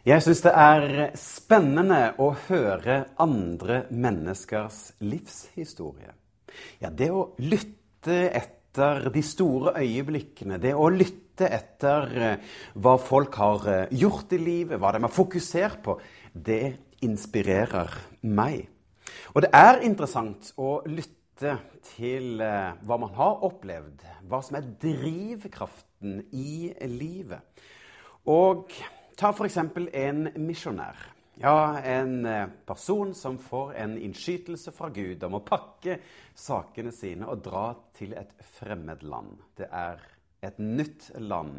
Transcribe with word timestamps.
Jeg 0.00 0.22
syns 0.24 0.38
det 0.40 0.50
er 0.56 1.10
spennende 1.20 2.14
å 2.24 2.30
høre 2.46 3.02
andre 3.20 3.82
menneskers 3.92 4.94
livshistorie. 5.04 6.14
Ja, 6.80 6.88
det 6.88 7.10
å 7.12 7.26
lytte 7.44 8.30
etter 8.32 9.10
de 9.12 9.20
store 9.20 9.74
øyeblikkene, 9.76 10.56
det 10.56 10.72
å 10.72 10.86
lytte 10.88 11.50
etter 11.52 12.14
eh, 12.16 12.46
hva 12.80 12.94
folk 12.96 13.36
har 13.42 13.66
eh, 13.68 13.92
gjort 14.00 14.32
i 14.32 14.38
livet, 14.40 14.80
hva 14.80 14.94
de 14.96 15.02
har 15.04 15.12
fokusert 15.12 15.82
på, 15.84 15.98
det 16.32 16.78
inspirerer 17.04 17.92
meg. 18.24 18.70
Og 19.34 19.44
det 19.44 19.50
er 19.52 19.82
interessant 19.84 20.48
å 20.56 20.78
lytte 20.88 21.58
til 21.90 22.40
eh, 22.40 22.72
hva 22.88 22.98
man 23.04 23.12
har 23.18 23.44
opplevd, 23.50 24.00
hva 24.32 24.40
som 24.46 24.56
er 24.56 24.72
drivkraften 24.80 26.22
i 26.32 26.72
livet. 26.88 27.44
Og 28.32 28.72
Ta 29.20 29.34
f.eks. 29.34 29.58
en 29.92 30.28
misjonær. 30.40 30.96
Ja, 31.36 31.76
en 31.84 32.24
eh, 32.24 32.46
person 32.64 33.10
som 33.14 33.34
får 33.38 33.74
en 33.76 33.98
innskytelse 34.00 34.72
fra 34.72 34.88
Gud 34.96 35.20
om 35.26 35.34
å 35.36 35.40
pakke 35.44 35.98
sakene 36.32 36.88
sine 36.96 37.26
og 37.28 37.42
dra 37.44 37.66
til 37.98 38.14
et 38.16 38.30
fremmed 38.56 39.02
land. 39.04 39.34
Det 39.60 39.66
er 39.68 40.00
et 40.48 40.56
nytt 40.56 41.10
land. 41.20 41.58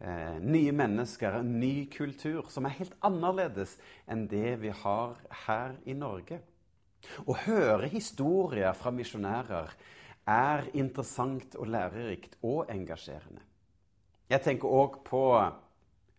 Eh, 0.00 0.38
nye 0.40 0.72
mennesker, 0.72 1.36
en 1.42 1.50
ny 1.60 1.90
kultur 1.92 2.48
som 2.48 2.64
er 2.64 2.78
helt 2.78 2.96
annerledes 3.04 3.74
enn 4.08 4.22
det 4.30 4.54
vi 4.62 4.72
har 4.72 5.12
her 5.44 5.74
i 5.84 5.96
Norge. 5.98 6.38
Å 7.28 7.36
høre 7.44 7.90
historier 7.92 8.72
fra 8.80 8.94
misjonærer 8.96 9.76
er 10.24 10.64
interessant 10.72 11.52
og 11.60 11.68
lærerikt 11.68 12.40
og 12.40 12.72
engasjerende. 12.72 13.44
Jeg 14.32 14.40
tenker 14.48 14.72
òg 14.72 15.02
på 15.04 15.22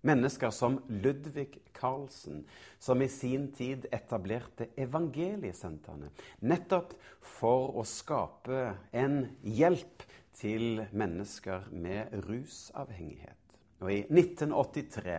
Mennesker 0.06 0.52
som 0.54 0.78
Ludvig 0.88 1.58
Carlsen, 1.74 2.44
som 2.80 3.02
i 3.02 3.08
sin 3.10 3.48
tid 3.52 3.88
etablerte 3.92 4.68
evangeliesentrene. 4.78 6.12
Nettopp 6.46 6.94
for 7.26 7.74
å 7.80 7.86
skape 7.90 8.68
en 8.94 9.24
hjelp 9.42 10.06
til 10.36 10.84
mennesker 10.94 11.66
med 11.74 12.14
rusavhengighet. 12.28 13.58
Og 13.82 13.92
I 13.92 14.04
1983 14.06 15.16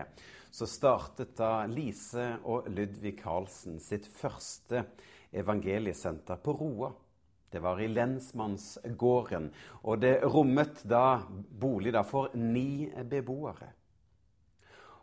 så 0.55 0.69
startet 0.71 1.35
da 1.37 1.67
Lise 1.69 2.37
og 2.47 2.69
Ludvig 2.73 3.17
Carlsen 3.19 3.81
sitt 3.83 4.07
første 4.07 4.85
evangeliesenter 5.37 6.39
på 6.41 6.55
Roa. 6.61 6.93
Det 7.51 7.63
var 7.63 7.81
i 7.81 7.89
lensmannsgården, 7.91 9.51
og 9.83 10.01
det 10.03 10.15
rommet 10.25 10.83
da 10.89 11.19
bolig 11.27 11.93
da 11.95 12.03
for 12.07 12.33
ni 12.39 12.87
beboere. 13.11 13.73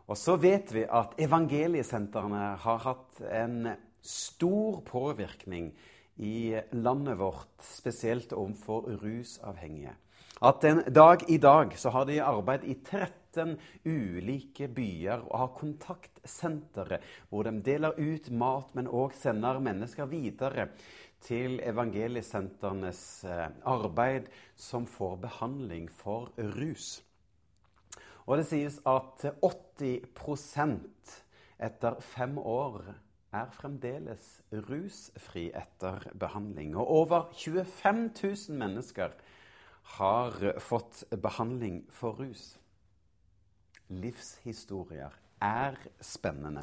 Og 0.04 0.18
så 0.20 0.36
vet 0.36 0.72
vi 0.74 0.84
at 0.84 1.16
evangeliesentrene 1.20 2.54
har 2.60 2.80
hatt 2.84 3.20
en 3.24 3.72
stor 4.04 4.82
påvirkning 4.84 5.70
i 6.20 6.54
landet 6.76 7.18
vårt, 7.18 7.54
spesielt 7.64 8.34
overfor 8.36 8.90
rusavhengige. 9.00 9.94
At 10.44 10.64
en 10.66 10.82
dag 10.92 11.22
i 11.30 11.38
dag 11.38 11.72
så 11.78 11.90
har 11.94 12.04
de 12.04 12.18
arbeid 12.20 12.66
i 12.68 12.74
13 12.74 13.54
ulike 13.86 14.68
byer 14.68 15.22
og 15.30 15.38
har 15.40 15.54
kontaktsentre 15.56 16.98
hvor 17.30 17.46
de 17.46 17.62
deler 17.64 17.96
ut 17.96 18.28
mat, 18.30 18.74
men 18.74 18.90
òg 18.90 19.14
sender 19.16 19.62
mennesker 19.62 20.10
videre 20.10 20.68
til 21.24 21.56
evangeliesentrenes 21.64 23.00
eh, 23.24 23.46
arbeid 23.64 24.28
som 24.56 24.84
får 24.90 25.16
behandling 25.22 25.88
for 25.88 26.28
rus. 26.58 26.98
Og 28.24 28.40
det 28.40 28.46
sies 28.48 28.78
at 28.88 29.24
80% 29.44 31.16
etter 31.64 31.98
fem 32.00 32.38
år 32.38 32.80
er 33.34 33.50
fremdeles 33.52 34.28
rusfri 34.68 35.48
etter 35.56 36.06
behandling. 36.18 36.76
Og 36.76 36.90
over 37.02 37.28
25 37.36 38.10
000 38.22 38.58
mennesker 38.58 39.12
har 39.98 40.38
fått 40.64 41.04
behandling 41.22 41.82
for 41.92 42.16
rus. 42.20 42.54
Livshistorier 43.92 45.12
er 45.44 45.76
spennende. 46.00 46.62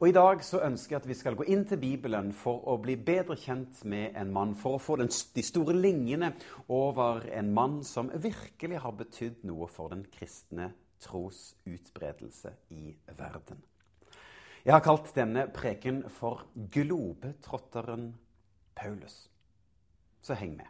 Og 0.00 0.08
I 0.08 0.14
dag 0.16 0.42
så 0.42 0.64
ønsker 0.66 0.96
jeg 0.96 1.02
at 1.04 1.08
vi 1.08 1.14
skal 1.14 1.36
gå 1.38 1.46
inn 1.52 1.62
til 1.68 1.78
Bibelen 1.78 2.32
for 2.34 2.64
å 2.66 2.78
bli 2.82 2.96
bedre 2.98 3.36
kjent 3.38 3.84
med 3.86 4.16
en 4.18 4.32
mann. 4.34 4.56
For 4.58 4.74
å 4.74 4.82
få 4.82 4.96
den, 4.98 5.12
de 5.12 5.44
store 5.46 5.76
linjene 5.76 6.32
over 6.66 7.28
en 7.30 7.52
mann 7.54 7.78
som 7.86 8.10
virkelig 8.10 8.82
har 8.82 8.96
betydd 8.98 9.46
noe 9.46 9.70
for 9.70 9.94
den 9.94 10.02
kristne 10.10 10.72
trosutbredelse 11.06 12.52
i 12.74 12.90
verden. 13.16 13.62
Jeg 14.66 14.74
har 14.74 14.82
kalt 14.82 15.12
denne 15.14 15.46
preken 15.54 16.02
for 16.10 16.42
'Globetrotteren 16.54 18.16
Paulus'. 18.74 19.28
Så 20.20 20.34
heng 20.34 20.56
med. 20.56 20.66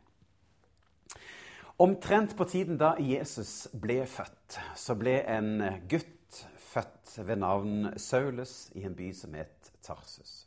Omtrent 1.79 2.37
på 2.37 2.45
tiden 2.45 2.77
da 2.81 2.95
Jesus 3.01 3.69
ble 3.73 4.07
født, 4.07 4.59
så 4.77 4.95
ble 4.97 5.19
en 5.29 5.65
gutt 5.89 6.47
født 6.57 7.19
ved 7.25 7.37
navn 7.41 7.91
Saulus 7.97 8.71
i 8.75 8.85
en 8.89 8.97
by 8.97 9.11
som 9.13 9.35
het 9.37 9.73
Tarsus. 9.85 10.47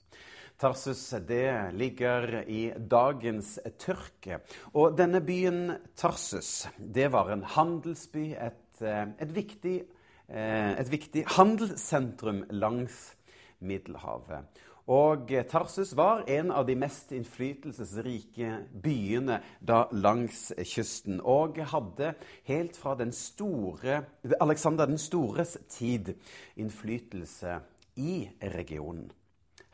Tarsus 0.60 1.10
det 1.28 1.72
ligger 1.74 2.42
i 2.50 2.74
dagens 2.78 3.60
Tyrkia. 3.80 4.42
Og 4.74 4.98
denne 4.98 5.22
byen 5.22 5.78
Tarsus 5.96 6.68
det 6.78 7.12
var 7.14 7.32
en 7.32 7.46
handelsby, 7.46 8.34
et 8.36 8.69
Eh, 8.82 9.06
et, 9.20 9.36
viktig, 9.36 9.84
eh, 10.30 10.72
et 10.80 10.92
viktig 10.92 11.26
handelssentrum 11.38 12.44
langs 12.50 13.16
Middelhavet. 13.60 14.46
Og 14.90 15.30
Tarsus 15.52 15.92
var 15.94 16.24
en 16.32 16.50
av 16.50 16.64
de 16.66 16.74
mest 16.80 17.12
innflytelsesrike 17.14 18.54
byene 18.82 19.38
da 19.62 19.84
langs 19.92 20.48
kysten. 20.66 21.20
Og 21.22 21.60
hadde 21.74 22.16
helt 22.48 22.80
fra 22.80 22.96
den 22.98 23.12
store, 23.14 24.00
Alexander 24.42 24.90
den 24.90 24.98
stores 24.98 25.58
tid 25.70 26.16
innflytelse 26.58 27.60
i 28.02 28.30
regionen. 28.56 29.12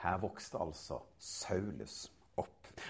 Her 0.03 0.19
vokste 0.19 0.59
altså 0.59 0.99
Saulus 1.19 2.09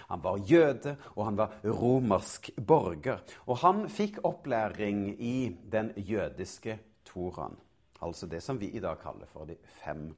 han 0.09 0.23
var 0.23 0.41
jøde, 0.50 0.96
og 1.16 1.25
han 1.25 1.38
var 1.38 1.59
romersk 1.66 2.51
borger. 2.57 3.23
Og 3.46 3.59
han 3.63 3.85
fikk 3.90 4.22
opplæring 4.23 5.07
i 5.22 5.56
den 5.72 5.94
jødiske 5.97 6.79
toraen, 7.06 7.57
altså 8.01 8.28
det 8.28 8.44
som 8.44 8.59
vi 8.62 8.73
i 8.73 8.84
dag 8.84 9.00
kaller 9.01 9.29
for 9.31 9.46
de 9.50 9.57
fem 9.84 10.09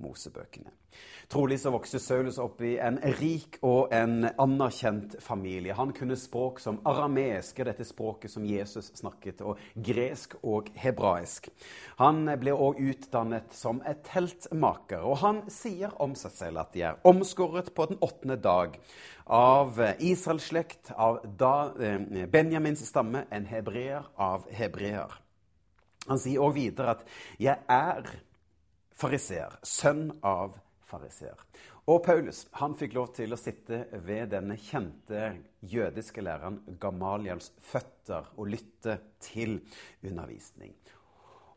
Mosebøkene. 0.00 0.72
Trolig 1.30 1.60
så 1.62 1.70
vokste 1.70 2.00
Saulus 2.02 2.40
opp 2.42 2.58
i 2.66 2.72
en 2.82 2.96
rik 3.20 3.60
og 3.62 3.92
en 3.94 4.24
anerkjent 4.26 5.14
familie. 5.22 5.76
Han 5.78 5.92
kunne 5.94 6.16
språk 6.18 6.58
som 6.62 6.80
aramesk, 6.88 7.60
dette 7.66 7.86
språket 7.86 8.32
som 8.32 8.46
Jesus 8.48 8.90
snakket, 8.98 9.44
og 9.46 9.60
gresk 9.76 10.34
og 10.42 10.72
hebraisk. 10.80 11.46
Han 12.00 12.24
ble 12.40 12.56
òg 12.56 12.80
utdannet 12.82 13.54
som 13.54 13.78
et 13.86 14.02
teltmaker, 14.08 15.06
og 15.06 15.20
han 15.22 15.42
sier 15.52 15.94
om 16.02 16.16
seg 16.18 16.34
selv 16.34 16.64
at 16.64 16.74
de 16.74 16.82
er 16.88 16.98
omskåret 17.06 17.70
på 17.76 17.86
den 17.92 18.00
åttende 18.02 18.40
dag 18.40 18.74
av 19.30 19.78
Israels 20.02 20.50
slekt, 20.50 20.90
av 20.98 21.22
eh, 21.78 22.26
Benjamins 22.26 22.82
stamme, 22.88 23.28
en 23.30 23.46
hebreer 23.46 24.10
av 24.18 24.50
hebreer. 24.50 25.14
Han 26.08 26.18
sier 26.18 26.42
òg 26.42 26.56
videre 26.56 26.96
at 26.96 27.06
'jeg 27.38 27.58
er' 27.68 28.10
fariseer, 29.00 29.56
sønn 29.64 30.10
av 30.26 30.58
fariseer. 30.90 31.38
Og 31.90 32.02
Paulus 32.04 32.44
han 32.60 32.76
fikk 32.78 32.94
lov 32.98 33.10
til 33.16 33.32
å 33.34 33.40
sitte 33.40 33.86
ved 34.04 34.30
denne 34.34 34.58
kjente 34.60 35.32
jødiske 35.66 36.22
læreren 36.22 36.60
Gamaliels 36.80 37.50
føtter 37.70 38.28
og 38.36 38.52
lytte 38.52 38.98
til 39.24 39.58
undervisning. 40.04 40.74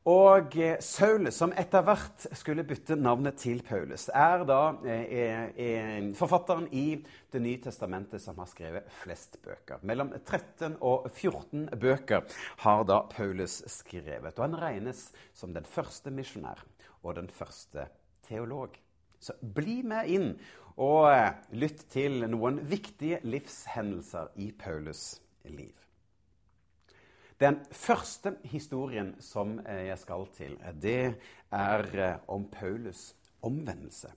Og 0.10 0.58
Saulus, 0.84 1.38
som 1.38 1.54
etter 1.56 1.84
hvert 1.88 2.26
skulle 2.36 2.66
bytte 2.68 2.98
navnet 3.00 3.38
til 3.40 3.62
Paulus, 3.64 4.10
er 4.12 4.44
da 4.44 4.74
er, 4.84 5.54
er 5.56 6.10
forfatteren 6.20 6.66
i 6.76 6.98
Det 7.32 7.40
nye 7.42 7.62
testamentet 7.64 8.22
som 8.22 8.38
har 8.38 8.50
skrevet 8.52 8.92
flest 9.00 9.40
bøker. 9.42 9.80
Mellom 9.82 10.12
13 10.20 10.76
og 10.86 11.08
14 11.08 11.72
bøker 11.82 12.28
har 12.66 12.84
da 12.86 13.00
Paulus 13.10 13.62
skrevet. 13.72 14.36
Og 14.36 14.44
han 14.44 14.60
regnes 14.60 15.08
som 15.34 15.56
den 15.56 15.66
første 15.66 16.12
misjonær 16.14 16.62
og 17.04 17.16
den 17.16 17.30
første 17.30 17.88
teolog. 18.28 18.76
Så 19.20 19.36
bli 19.56 19.82
med 19.88 20.10
inn 20.12 20.30
og 20.82 21.08
eh, 21.12 21.36
lytt 21.56 21.86
til 21.94 22.26
noen 22.32 22.60
viktige 22.68 23.20
livshendelser 23.24 24.34
i 24.42 24.50
Paulus' 24.58 25.20
liv. 25.46 25.76
Den 27.40 27.60
første 27.72 28.38
historien 28.48 29.14
som 29.22 29.60
eh, 29.68 29.88
jeg 29.90 30.00
skal 30.02 30.28
til, 30.36 30.58
det 30.82 31.16
er 31.52 31.88
eh, 31.94 32.20
om 32.28 32.48
Paulus' 32.52 33.14
omvendelse. 33.44 34.12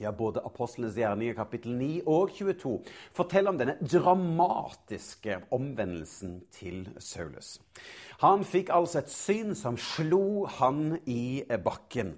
Ja, 0.00 0.12
Både 0.16 0.40
Apostlenes 0.40 0.94
gjerninger 0.96 1.34
kapittel 1.36 1.74
9 1.76 1.88
og 2.08 2.30
22 2.32 2.70
forteller 3.12 3.52
om 3.52 3.58
denne 3.60 3.74
dramatiske 3.84 5.34
omvendelsen 5.52 6.38
til 6.54 6.86
Saulus. 6.96 7.58
Han 8.22 8.46
fikk 8.48 8.72
altså 8.72 9.02
et 9.02 9.12
syn 9.12 9.52
som 9.52 9.76
slo 9.76 10.46
han 10.56 10.96
i 11.04 11.44
bakken. 11.64 12.14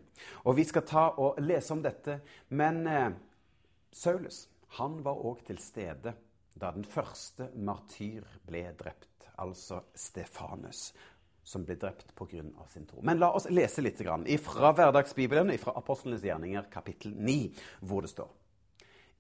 Og 0.47 0.61
Vi 0.61 0.69
skal 0.71 0.87
ta 0.87 1.09
og 1.19 1.43
lese 1.43 1.75
om 1.75 1.83
dette. 1.83 2.21
Men 2.55 2.87
eh, 2.87 3.11
Saulus 3.91 4.45
han 4.79 5.01
var 5.03 5.19
òg 5.19 5.43
til 5.51 5.59
stede 5.59 6.15
da 6.55 6.71
den 6.71 6.87
første 6.87 7.51
martyr 7.57 8.23
ble 8.47 8.63
drept, 8.79 9.27
altså 9.43 9.83
Stefanus 9.99 10.93
som 11.43 11.65
ble 11.65 11.77
drept 11.77 12.15
pga. 12.15 12.43
sin 12.69 12.87
tro. 12.87 13.03
Men 13.03 13.19
la 13.19 13.33
oss 13.35 13.49
lese 13.51 13.83
litt 13.83 13.99
fra 13.99 14.73
Hverdagsbibelen, 14.73 15.59
fra 15.59 15.73
Apostlenes 15.77 16.23
gjerninger, 16.23 16.69
kapittel 16.71 17.15
9, 17.17 17.53
hvor 17.81 18.03
det 18.03 18.13
står 18.13 18.31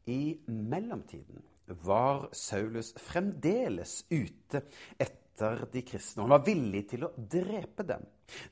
I 0.07 0.39
mellomtiden 0.47 1.43
var 1.67 2.29
Saulus 2.33 2.93
fremdeles 2.99 4.05
ute 4.11 4.63
etter 4.99 5.67
de 5.73 5.83
kristne. 5.83 6.23
Han 6.23 6.35
var 6.35 6.45
villig 6.47 6.83
til 6.91 7.07
å 7.07 7.13
drepe 7.17 7.87
dem. 7.87 8.05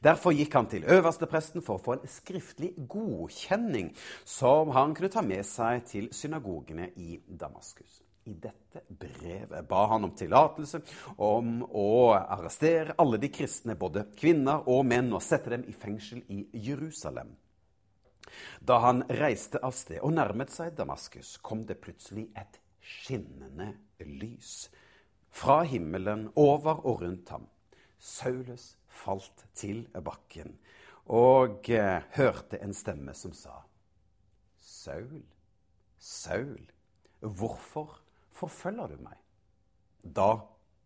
Derfor 0.03 0.35
gikk 0.37 0.55
han 0.57 0.69
til 0.71 0.87
øverstepresten 0.89 1.65
for 1.65 1.79
å 1.79 1.85
få 1.85 1.97
en 1.97 2.11
skriftlig 2.11 2.73
godkjenning 2.89 3.93
som 4.25 4.73
han 4.77 4.95
kunne 4.97 5.13
ta 5.13 5.25
med 5.25 5.45
seg 5.47 5.85
til 5.91 6.09
synagogene 6.15 6.91
i 6.97 7.19
Damaskus. 7.27 8.01
I 8.25 8.35
dette 8.35 8.83
brevet 8.89 9.69
ba 9.69 9.87
han 9.91 10.05
om 10.05 10.13
tillatelse 10.15 10.83
om 11.25 11.63
å 11.65 12.13
arrestere 12.13 12.95
alle 13.01 13.19
de 13.19 13.31
kristne, 13.33 13.79
både 13.81 14.11
kvinner 14.17 14.69
og 14.69 14.85
menn, 14.87 15.09
og 15.17 15.25
sette 15.25 15.55
dem 15.55 15.65
i 15.69 15.73
fengsel 15.73 16.21
i 16.29 16.43
Jerusalem. 16.53 17.33
Da 18.61 18.79
han 18.85 19.03
reiste 19.09 19.59
av 19.65 19.73
sted 19.75 20.03
og 20.05 20.13
nærmet 20.15 20.53
seg 20.53 20.77
Damaskus, 20.79 21.39
kom 21.43 21.65
det 21.67 21.81
plutselig 21.83 22.29
et 22.39 22.61
skinnende 22.81 23.73
lys 24.05 24.69
fra 25.31 25.63
himmelen 25.67 26.29
over 26.39 26.85
og 26.85 27.03
rundt 27.03 27.33
ham. 27.33 27.49
Saulus 27.99 28.75
falt 28.89 29.47
til 29.55 29.85
bakken 30.05 30.55
og 31.11 31.69
eh, 31.73 32.05
hørte 32.15 32.61
en 32.63 32.75
stemme 32.77 33.15
som 33.19 33.33
sa, 33.35 33.57
Saul, 34.61 35.25
Saul, 35.99 36.63
hvorfor 37.21 37.99
forfølger 38.41 38.95
du 38.95 39.03
meg? 39.05 39.19
Da 40.03 40.33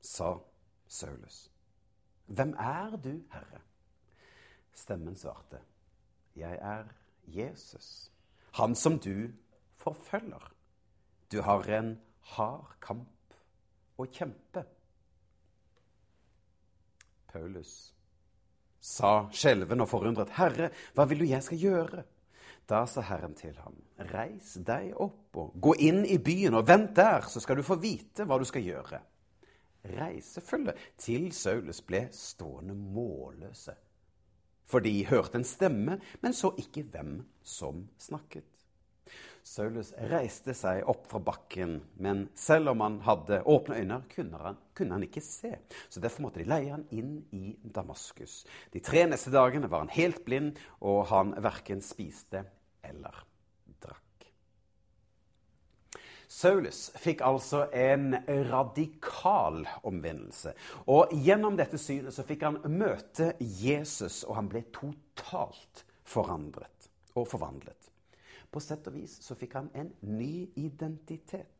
sa 0.02 0.34
Saulus, 0.90 1.50
Hvem 2.26 2.54
er 2.58 2.96
du, 2.96 3.12
Herre? 3.32 3.60
Stemmen 4.74 5.16
svarte, 5.16 5.60
Jeg 6.36 6.58
er 6.60 6.84
Jesus, 7.26 8.10
han 8.52 8.74
som 8.74 8.98
du 8.98 9.30
forfølger. 9.76 10.52
Du 11.32 11.42
har 11.42 11.68
en 11.78 12.00
hard 12.34 12.74
kamp 12.80 13.36
å 13.98 14.06
kjempe. 14.06 14.64
Paulus 17.30 17.94
sa 18.84 19.28
skjelven 19.32 19.80
og 19.80 19.88
forundret, 19.88 20.34
Herre, 20.36 20.70
hva 20.94 21.06
vil 21.08 21.24
du 21.24 21.28
jeg 21.28 21.42
skal 21.42 21.58
gjøre? 21.60 22.04
Da 22.66 22.86
sa 22.88 23.02
Herren 23.04 23.34
til 23.36 23.56
ham, 23.60 23.76
reis 24.14 24.54
deg 24.64 24.94
opp 24.96 25.36
og 25.36 25.56
gå 25.60 25.74
inn 25.84 26.04
i 26.08 26.16
byen, 26.16 26.56
og 26.56 26.68
vent 26.68 26.94
der, 26.96 27.26
så 27.28 27.42
skal 27.42 27.60
du 27.60 27.66
få 27.66 27.76
vite 27.82 28.24
hva 28.24 28.38
du 28.40 28.46
skal 28.48 28.64
gjøre. 28.64 29.00
Reisefølget 29.84 30.80
til 30.96 31.28
Saulus 31.36 31.82
ble 31.84 32.06
stående 32.16 32.72
målløse, 32.72 33.74
for 34.64 34.80
de 34.80 34.94
hørte 35.10 35.36
en 35.42 35.44
stemme, 35.44 35.98
men 36.22 36.32
så 36.32 36.54
ikke 36.56 36.86
hvem 36.88 37.18
som 37.44 37.84
snakket. 38.00 38.48
Saulus 39.44 39.90
reiste 40.08 40.54
seg 40.56 40.86
opp 40.88 41.04
fra 41.10 41.20
bakken, 41.20 41.76
men 42.00 42.24
selv 42.38 42.72
om 42.72 42.80
han 42.80 42.96
hadde 43.04 43.42
åpne 43.44 43.76
øyne, 43.82 43.98
kunne 44.08 44.40
han, 44.40 44.56
kunne 44.72 44.96
han, 44.96 45.04
ikke 45.04 45.20
se. 45.20 45.52
Så 45.92 46.00
Derfor 46.00 46.24
måtte 46.24 46.40
de 46.40 46.48
leie 46.48 46.72
han 46.72 46.86
inn 46.96 47.18
i 47.36 47.52
Damaskus. 47.60 48.40
De 48.72 48.80
tre 48.80 49.04
neste 49.10 49.34
dagene 49.34 49.68
var 49.68 49.84
han 49.84 49.92
helt 49.92 50.24
blind, 50.24 50.56
og 50.80 51.04
han 51.12 51.36
verken 51.44 51.84
spiste 51.84 52.46
eller 52.88 53.20
drakk. 53.84 54.26
Saulus 56.24 56.88
fikk 56.96 57.20
altså 57.28 57.66
en 57.76 58.16
radikal 58.48 59.60
omvendelse. 59.84 60.56
Og 60.88 61.12
gjennom 61.20 61.60
dette 61.60 61.78
synet 61.78 62.16
så 62.16 62.24
fikk 62.24 62.48
han 62.48 62.62
møte 62.72 63.34
Jesus, 63.38 64.22
og 64.24 64.40
han 64.40 64.48
ble 64.48 64.64
totalt 64.72 65.84
forandret 66.08 66.88
og 67.14 67.28
forvandlet. 67.28 67.92
På 68.54 68.62
sett 68.62 68.86
og 68.86 68.94
vis 68.94 69.16
så 69.24 69.34
fikk 69.34 69.56
han 69.58 69.72
en 69.74 69.90
ny 70.06 70.46
identitet. 70.54 71.50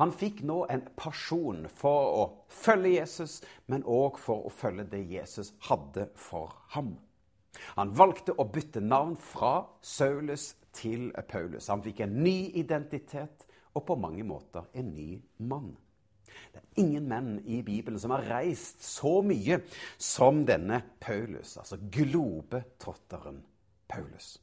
Han 0.00 0.12
fikk 0.16 0.40
nå 0.48 0.62
en 0.72 0.86
pasjon 0.96 1.66
for 1.68 2.14
å 2.16 2.22
følge 2.48 2.94
Jesus, 2.94 3.42
men 3.68 3.84
òg 3.84 4.16
for 4.22 4.46
å 4.48 4.52
følge 4.52 4.86
det 4.94 5.02
Jesus 5.10 5.52
hadde 5.68 6.08
for 6.16 6.54
ham. 6.72 6.94
Han 7.76 7.92
valgte 7.96 8.32
å 8.38 8.46
bytte 8.48 8.80
navn 8.80 9.16
fra 9.20 9.66
Saulus 9.84 10.54
til 10.72 11.10
Paulus. 11.28 11.68
Han 11.68 11.84
fikk 11.84 12.00
en 12.06 12.16
ny 12.22 12.54
identitet 12.56 13.44
og 13.74 13.84
på 13.88 13.98
mange 14.00 14.24
måter 14.26 14.68
en 14.78 14.94
ny 14.94 15.18
mann. 15.44 15.74
Det 16.52 16.60
er 16.62 16.82
ingen 16.82 17.08
menn 17.10 17.32
i 17.44 17.60
Bibelen 17.66 18.00
som 18.00 18.14
har 18.14 18.26
reist 18.30 18.84
så 18.84 19.18
mye 19.26 19.60
som 20.00 20.44
denne 20.46 20.80
Paulus, 21.02 21.56
altså 21.58 21.80
globetrotteren 21.92 23.42
Paulus. 23.90 24.36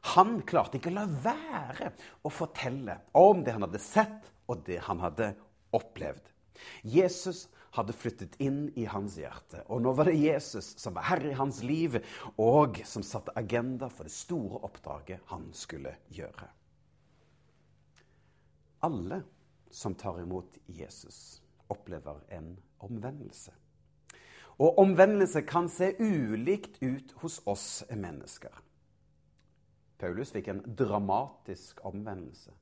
Han 0.00 0.40
klarte 0.48 0.78
ikke 0.78 0.90
å 0.92 0.96
la 0.96 1.06
være 1.06 1.92
å 2.24 2.32
fortelle 2.32 2.96
om 3.18 3.44
det 3.44 3.54
han 3.56 3.66
hadde 3.66 3.82
sett, 3.82 4.30
og 4.50 4.64
det 4.66 4.80
han 4.86 5.02
hadde 5.02 5.34
opplevd. 5.76 6.30
Jesus 6.82 7.46
hadde 7.76 7.94
flyttet 7.94 8.34
inn 8.42 8.64
i 8.80 8.86
hans 8.90 9.14
hjerte, 9.20 9.62
og 9.70 9.82
nå 9.84 9.92
var 9.94 10.10
det 10.10 10.18
Jesus 10.18 10.72
som 10.80 10.96
var 10.96 11.06
herre 11.12 11.30
i 11.30 11.38
hans 11.38 11.60
liv, 11.62 12.00
og 12.40 12.80
som 12.88 13.04
satte 13.06 13.34
agenda 13.38 13.90
for 13.92 14.08
det 14.08 14.14
store 14.14 14.64
oppdraget 14.66 15.30
han 15.30 15.50
skulle 15.54 15.94
gjøre. 16.10 16.48
Alle 18.88 19.20
som 19.70 19.94
tar 19.94 20.18
imot 20.22 20.56
Jesus, 20.66 21.40
opplever 21.70 22.24
en 22.34 22.56
omvendelse. 22.82 23.52
Og 24.60 24.80
omvendelse 24.82 25.44
kan 25.48 25.70
se 25.72 25.92
ulikt 26.00 26.80
ut 26.82 27.12
hos 27.22 27.38
oss 27.48 27.84
mennesker. 27.92 28.52
Paulus 30.00 30.32
fikk 30.32 30.48
en 30.52 30.62
dramatisk 30.78 31.80
omvendelse. 31.86 32.52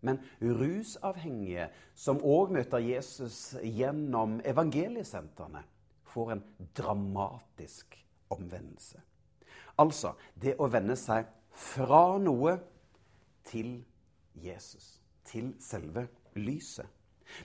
Men 0.00 0.18
rusavhengige 0.40 1.68
som 1.94 2.22
òg 2.24 2.54
møter 2.56 2.80
Jesus 2.82 3.56
gjennom 3.62 4.38
evangeliesentrene, 4.48 5.62
får 6.10 6.32
en 6.34 6.42
dramatisk 6.76 7.94
omvendelse. 8.32 9.00
Altså 9.78 10.14
det 10.34 10.56
å 10.58 10.68
vende 10.72 10.96
seg 10.98 11.28
fra 11.54 12.18
noe 12.18 12.56
til 13.46 13.76
Jesus, 14.40 14.98
til 15.26 15.52
selve 15.62 16.08
lyset. 16.38 16.86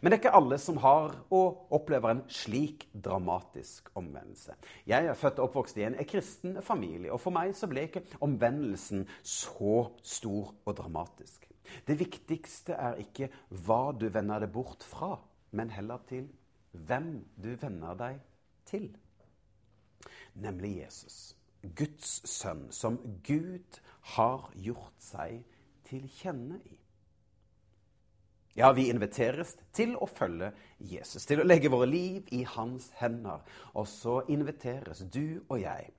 Men 0.01 0.11
det 0.11 0.17
er 0.17 0.21
ikke 0.23 0.37
alle 0.37 0.57
som 0.61 0.77
har 0.83 1.15
og 1.33 1.73
opplever 1.75 2.11
en 2.11 2.23
slik 2.31 2.87
dramatisk 2.93 3.89
omvendelse. 3.95 4.55
Jeg 4.87 5.05
er 5.05 5.19
født 5.19 5.39
og 5.39 5.49
oppvokst 5.49 5.77
i 5.79 5.85
en 5.87 5.97
kristen 6.07 6.61
familie, 6.65 7.11
og 7.13 7.21
for 7.21 7.35
meg 7.35 7.55
så 7.57 7.69
ble 7.71 7.87
ikke 7.87 8.05
omvendelsen 8.25 9.05
så 9.21 9.89
stor 10.03 10.53
og 10.65 10.77
dramatisk. 10.77 11.47
Det 11.87 11.97
viktigste 11.99 12.77
er 12.77 12.99
ikke 13.01 13.29
hva 13.65 13.89
du 13.97 14.07
vender 14.13 14.43
deg 14.45 14.53
bort 14.53 14.85
fra, 14.85 15.15
men 15.55 15.73
heller 15.73 16.03
til 16.09 16.27
hvem 16.75 17.23
du 17.41 17.55
vender 17.61 17.97
deg 17.97 18.21
til. 18.69 18.89
Nemlig 20.35 20.77
Jesus, 20.83 21.35
Guds 21.75 22.19
sønn, 22.29 22.67
som 22.71 22.99
Gud 23.25 23.79
har 24.15 24.49
gjort 24.53 24.97
seg 25.01 25.45
til 25.87 26.09
kjenne 26.19 26.59
i. 26.65 26.84
Ja, 28.55 28.69
vi 28.71 28.85
inviteres 28.87 29.49
til 29.75 29.97
å 29.99 30.07
følge 30.07 30.53
Jesus, 30.79 31.25
til 31.27 31.41
å 31.43 31.45
legge 31.45 31.67
våre 31.67 31.89
liv 31.91 32.29
i 32.31 32.45
hans 32.47 32.87
hender. 32.95 33.41
Og 33.75 33.83
så 33.91 34.21
inviteres 34.31 35.01
du 35.11 35.41
og 35.49 35.57
jeg 35.59 35.89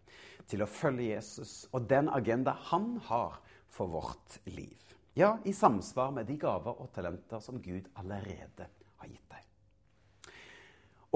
til 0.48 0.62
å 0.64 0.68
følge 0.70 1.10
Jesus 1.10 1.66
og 1.76 1.84
den 1.90 2.08
agenda 2.08 2.54
han 2.70 2.94
har 3.10 3.34
for 3.68 3.92
vårt 3.92 4.38
liv. 4.48 4.78
Ja, 5.12 5.34
i 5.44 5.52
samsvar 5.52 6.14
med 6.16 6.30
de 6.30 6.38
gaver 6.40 6.80
og 6.80 6.88
talenter 6.94 7.42
som 7.44 7.60
Gud 7.60 7.90
allerede 8.00 8.68
har 9.02 9.10
gitt 9.10 9.34
deg. 9.34 10.30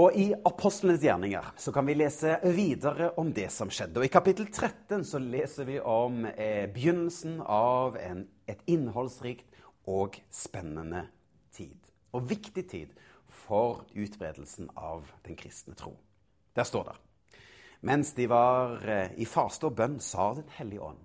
Og 0.01 0.19
I 0.21 0.27
apostlenes 0.49 1.01
gjerninger 1.05 1.55
så 1.61 1.73
kan 1.73 1.89
vi 1.89 1.97
lese 1.97 2.35
videre 2.53 3.15
om 3.21 3.33
det 3.33 3.49
som 3.53 3.73
skjedde. 3.73 4.03
Og 4.03 4.05
I 4.05 4.13
kapittel 4.13 4.51
13 4.53 5.07
så 5.09 5.23
leser 5.25 5.69
vi 5.69 5.79
om 5.81 6.27
eh, 6.35 6.69
begynnelsen 6.69 7.41
av 7.49 7.97
en, 8.01 8.27
et 8.45 8.61
innholdsrikt 8.69 9.49
og 9.89 10.21
spennende 10.29 11.07
tid. 11.07 11.17
Og 12.13 12.31
viktig 12.31 12.67
tid 12.71 12.97
for 13.29 13.85
utbredelsen 13.95 14.71
av 14.77 15.11
den 15.27 15.39
kristne 15.39 15.75
tro. 15.79 15.95
Der 16.57 16.67
står 16.67 16.91
det 16.91 16.99
mens 17.81 18.13
de 18.13 18.27
var 18.29 18.83
eh, 18.89 19.15
i 19.17 19.25
faste 19.25 19.71
og 19.71 19.77
bønn, 19.79 20.01
sa 20.05 20.35
Den 20.37 20.49
hellige 20.59 20.85
ånd. 20.85 20.99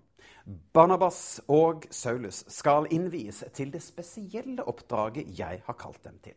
Barnabas 0.46 1.40
og 1.50 1.88
Saulus 1.90 2.44
skal 2.54 2.90
innvies 2.94 3.44
til 3.56 3.72
det 3.74 3.82
spesielle 3.82 4.66
oppdraget 4.68 5.32
jeg 5.40 5.64
har 5.66 5.78
kalt 5.80 6.04
dem 6.04 6.20
til. 6.22 6.36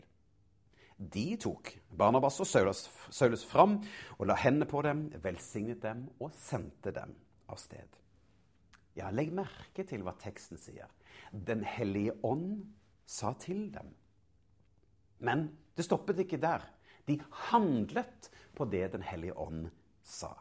De 0.98 1.36
tok 1.38 1.74
Barnabas 1.90 2.40
og 2.40 2.48
Saulus, 2.48 2.86
Saulus 3.10 3.44
fram 3.44 3.76
og 4.16 4.26
la 4.30 4.38
hendene 4.38 4.66
på 4.70 4.80
dem, 4.86 5.08
velsignet 5.22 5.82
dem 5.82 6.06
og 6.18 6.32
sendte 6.38 6.94
dem 6.94 7.12
av 7.50 7.60
sted. 7.60 7.98
Ja, 8.96 9.10
legg 9.10 9.34
merke 9.34 9.84
til 9.86 10.02
hva 10.06 10.16
teksten 10.18 10.58
sier. 10.58 10.88
Den 11.30 11.62
hellige 11.66 12.16
ånd 12.26 12.64
sa 13.06 13.34
til 13.38 13.68
dem. 13.74 13.92
Men 15.18 15.48
det 15.76 15.86
stoppet 15.86 16.20
ikke 16.24 16.40
der. 16.42 16.64
De 17.06 17.18
handlet 17.50 18.30
på 18.54 18.66
det 18.68 18.92
Den 18.92 19.02
hellige 19.02 19.36
ånd 19.38 19.68
sa. 20.02 20.34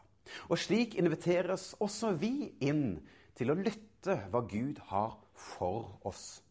Og 0.48 0.58
slik 0.60 0.94
inviteres 0.98 1.74
også 1.80 2.12
vi 2.20 2.52
inn 2.60 2.98
til 3.38 3.52
å 3.52 3.56
lytte 3.58 4.18
hva 4.32 4.42
Gud 4.48 4.80
har 4.90 5.16
for 5.32 5.98
oss. 6.08 6.42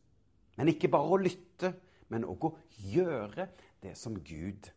Men 0.58 0.72
ikke 0.72 0.90
bare 0.90 1.14
å 1.14 1.22
lytte, 1.22 1.74
men 2.10 2.26
òg 2.26 2.50
å 2.50 2.56
gjøre 2.90 3.50
det 3.84 3.94
som 4.00 4.18
Gud 4.26 4.72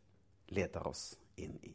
leder 0.52 0.86
oss 0.90 1.14
inn 1.40 1.56
i. 1.64 1.72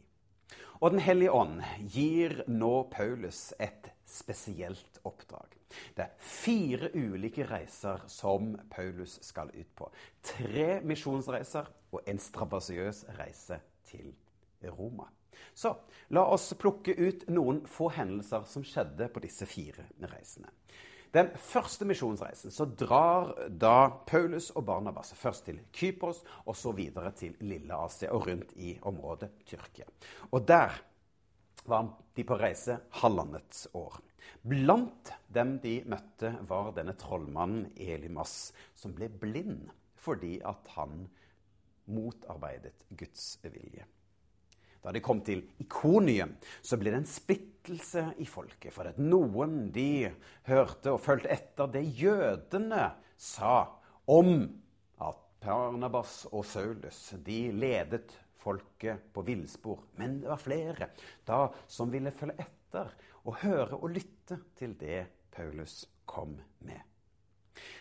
Og 0.80 0.92
Den 0.92 1.02
hellige 1.02 1.32
ånd 1.34 1.62
gir 1.80 2.42
nå 2.46 2.86
Paulus 2.92 3.50
et 3.58 3.90
spesielt 4.06 5.00
oppdrag. 5.04 5.56
Det 5.96 6.04
er 6.06 6.14
fire 6.22 6.90
ulike 6.94 7.46
reiser 7.48 8.04
som 8.10 8.54
Paulus 8.70 9.18
skal 9.26 9.50
ut 9.54 9.72
på. 9.76 9.90
Tre 10.22 10.80
misjonsreiser 10.86 11.68
og 11.92 12.06
en 12.06 12.22
strabasiøs 12.22 13.04
reise 13.18 13.60
til 13.90 14.14
Roma. 14.78 15.08
Så 15.54 15.74
la 16.14 16.24
oss 16.32 16.52
plukke 16.58 16.94
ut 16.96 17.26
noen 17.32 17.62
få 17.68 17.90
hendelser 17.96 18.46
som 18.48 18.64
skjedde 18.64 19.08
på 19.12 19.22
disse 19.24 19.48
fire 19.48 19.88
reisene. 20.08 20.52
Den 21.16 21.30
første 21.40 21.86
misjonsreisen 21.88 22.52
så 22.52 22.66
drar 22.66 23.30
da 23.48 23.88
Paulus 24.08 24.50
og 24.52 24.66
Barnabas 24.68 25.14
først 25.16 25.46
til 25.48 25.62
Kypros 25.72 26.20
og 26.44 26.56
så 26.58 26.74
videre 26.76 27.12
til 27.16 27.36
Lille-Asia 27.40 28.10
og 28.12 28.26
rundt 28.28 28.52
i 28.60 28.74
området 28.84 29.30
Tyrkia. 29.46 29.86
Og 30.30 30.44
der 30.48 30.76
var 31.68 31.90
de 32.16 32.24
på 32.26 32.38
reise 32.40 32.78
halvannet 33.00 33.66
år. 33.76 33.98
Blant 34.46 35.12
dem 35.32 35.56
de 35.62 35.80
møtte, 35.88 36.32
var 36.48 36.72
denne 36.76 36.94
trollmannen 36.98 37.70
Elimas, 37.76 38.52
som 38.74 38.94
ble 38.96 39.10
blind 39.10 39.68
fordi 40.06 40.36
at 40.46 40.68
han 40.76 41.08
motarbeidet 41.90 42.84
Guds 42.94 43.38
vilje. 43.42 43.86
Da 44.82 44.92
de 44.94 45.02
kom 45.02 45.18
til 45.26 45.40
Ikonium, 45.58 46.36
så 46.62 46.78
ble 46.78 46.92
det 46.92 47.00
en 47.00 47.08
splittelse 47.10 48.04
i 48.22 48.26
folket. 48.30 48.70
For 48.70 48.86
at 48.86 49.00
noen 49.02 49.72
de 49.74 50.12
hørte 50.46 50.92
og 50.94 51.02
fulgte 51.02 51.32
etter 51.34 51.72
det 51.74 51.82
jødene 51.98 52.92
sa 53.18 53.64
om 54.14 54.44
at 55.02 55.24
Parnabas 55.42 56.20
og 56.30 56.46
Saulus 56.46 57.00
de 57.26 57.40
ledet 57.54 58.14
folket 58.46 59.10
på 59.12 59.24
villspor. 59.26 59.82
Men 59.98 60.20
det 60.22 60.30
var 60.30 60.42
flere 60.42 60.90
da 61.26 61.42
som 61.66 61.90
ville 61.90 62.14
følge 62.14 62.46
etter 62.46 62.92
og 63.26 63.40
høre 63.42 63.80
og 63.80 63.90
lytte 63.90 64.38
til 64.58 64.76
det 64.78 65.00
Paulus 65.34 65.82
kom 66.06 66.36
med. 66.64 66.82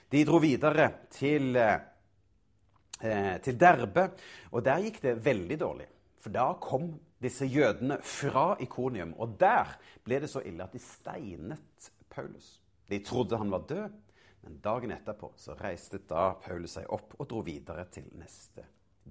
De 0.09 0.23
dro 0.25 0.39
videre 0.41 0.87
til, 1.11 1.55
eh, 1.55 3.37
til 3.43 3.59
Derbe, 3.59 4.09
og 4.51 4.63
der 4.65 4.81
gikk 4.81 5.01
det 5.01 5.25
veldig 5.25 5.59
dårlig. 5.59 5.87
For 6.19 6.33
da 6.33 6.53
kom 6.61 6.99
disse 7.21 7.45
jødene 7.45 7.99
fra 8.01 8.55
Ikonium, 8.59 9.13
og 9.17 9.37
der 9.39 9.77
ble 10.03 10.19
det 10.23 10.29
så 10.29 10.41
ille 10.45 10.63
at 10.63 10.73
de 10.73 10.79
steinet 10.79 11.91
Paulus. 12.09 12.61
De 12.89 12.99
trodde 12.99 13.37
han 13.37 13.51
var 13.51 13.65
død, 13.69 14.01
men 14.45 14.59
dagen 14.61 14.91
etterpå 14.91 15.31
så 15.37 15.55
reiste 15.59 15.99
da 16.09 16.33
Paulus 16.41 16.77
seg 16.77 16.89
opp 16.93 17.15
og 17.19 17.29
dro 17.29 17.41
videre 17.45 17.85
til 17.91 18.09
neste 18.19 18.65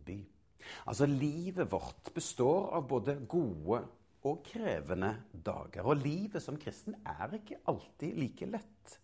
by. 0.06 0.18
Altså, 0.86 1.06
livet 1.06 1.70
vårt 1.72 2.12
består 2.14 2.72
av 2.78 2.88
både 2.88 3.18
gode 3.28 3.82
og 4.24 4.40
krevende 4.46 5.12
dager. 5.32 5.84
Og 5.84 6.00
livet 6.00 6.42
som 6.42 6.58
kristen 6.60 6.96
er 7.04 7.36
ikke 7.38 7.60
alltid 7.68 8.16
like 8.18 8.48
lett. 8.48 8.98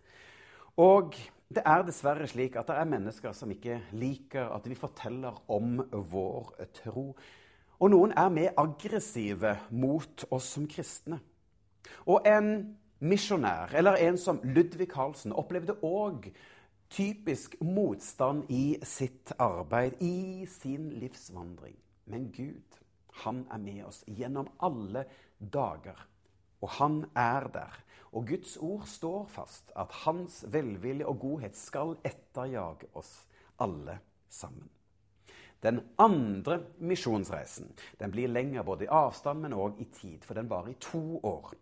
Og 0.81 1.17
det 1.51 1.63
er 1.67 1.83
dessverre 1.85 2.29
slik 2.31 2.57
at 2.57 2.71
det 2.71 2.79
er 2.79 2.89
mennesker 2.89 3.35
som 3.37 3.51
ikke 3.53 3.81
liker 3.99 4.53
at 4.55 4.69
vi 4.71 4.79
forteller 4.79 5.43
om 5.51 5.81
vår 5.91 6.55
tro. 6.83 7.11
Og 7.81 7.91
noen 7.91 8.15
er 8.17 8.33
mer 8.33 8.55
aggressive 8.61 9.57
mot 9.73 10.25
oss 10.31 10.53
som 10.55 10.69
kristne. 10.71 11.19
Og 12.07 12.27
en 12.29 12.77
misjonær, 13.01 13.73
eller 13.75 13.99
en 14.05 14.19
som 14.21 14.41
Ludvig 14.45 14.91
Carlsen, 14.93 15.33
opplevde 15.33 15.79
òg 15.83 16.29
typisk 16.91 17.55
motstand 17.61 18.51
i 18.51 18.79
sitt 18.83 19.33
arbeid, 19.39 20.03
i 20.03 20.47
sin 20.47 20.91
livsvandring. 20.91 21.77
Men 22.05 22.31
Gud, 22.35 22.81
han 23.23 23.45
er 23.51 23.63
med 23.63 23.85
oss 23.87 24.03
gjennom 24.07 24.51
alle 24.59 25.05
dager. 25.39 26.07
Og 26.61 26.69
han 26.81 27.05
er 27.17 27.49
der. 27.55 27.79
Og 28.13 28.27
Guds 28.27 28.57
ord 28.57 28.85
står 28.91 29.27
fast, 29.31 29.73
at 29.79 29.93
hans 30.03 30.43
velvilje 30.51 31.07
og 31.07 31.21
godhet 31.23 31.57
skal 31.57 31.95
etterjage 32.05 32.91
oss 32.99 33.13
alle 33.63 34.01
sammen. 34.29 34.69
Den 35.63 35.81
andre 36.01 36.61
misjonsreisen 36.79 37.69
den 38.01 38.13
blir 38.15 38.33
lengre 38.33 38.65
både 38.65 38.87
i 38.87 38.93
avstand, 38.93 39.43
men 39.45 39.57
òg 39.57 39.81
i 39.81 39.89
tid, 39.93 40.25
for 40.25 40.39
den 40.39 40.49
varer 40.49 40.73
i 40.73 40.81
to 40.81 41.21
år. 41.23 41.53